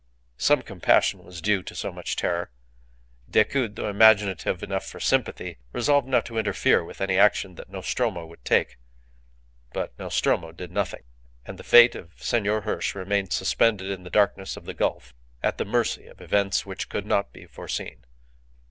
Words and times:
Some 0.39 0.63
compassion 0.63 1.23
was 1.23 1.41
due 1.43 1.61
to 1.61 1.75
so 1.75 1.91
much 1.93 2.15
terror. 2.15 2.49
Decoud, 3.29 3.75
though 3.75 3.87
imaginative 3.87 4.63
enough 4.63 4.83
for 4.83 4.99
sympathy, 4.99 5.59
resolved 5.73 6.07
not 6.07 6.25
to 6.25 6.39
interfere 6.39 6.83
with 6.83 7.01
any 7.01 7.19
action 7.19 7.53
that 7.53 7.69
Nostromo 7.69 8.25
would 8.25 8.43
take. 8.43 8.79
But 9.73 9.93
Nostromo 9.99 10.53
did 10.53 10.71
nothing. 10.71 11.03
And 11.45 11.59
the 11.59 11.63
fate 11.63 11.93
of 11.93 12.13
Senor 12.19 12.61
Hirsch 12.61 12.95
remained 12.95 13.31
suspended 13.31 13.91
in 13.91 14.01
the 14.01 14.09
darkness 14.09 14.57
of 14.57 14.65
the 14.65 14.73
gulf 14.73 15.13
at 15.43 15.59
the 15.59 15.65
mercy 15.65 16.07
of 16.07 16.19
events 16.19 16.65
which 16.65 16.89
could 16.89 17.05
not 17.05 17.31
be 17.31 17.45
foreseen. 17.45 18.03